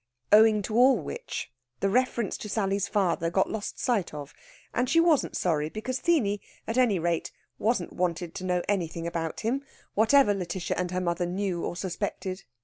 [0.31, 4.33] Owing to all which, the reference to Sally's father got lost sight of;
[4.73, 9.41] and she wasn't sorry, because Theeny, at any rate, wasn't wanted to know anything about
[9.41, 12.45] him, whatever Lætitia and her mother knew or suspected.